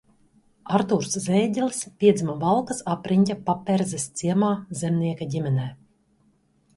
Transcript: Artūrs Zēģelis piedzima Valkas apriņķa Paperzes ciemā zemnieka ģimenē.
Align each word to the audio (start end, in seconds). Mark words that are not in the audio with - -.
Artūrs 0.75 1.17
Zēģelis 1.25 1.81
piedzima 2.03 2.35
Valkas 2.43 2.81
apriņķa 2.93 3.35
Paperzes 3.49 4.07
ciemā 4.23 4.49
zemnieka 4.81 5.29
ģimenē. 5.35 5.67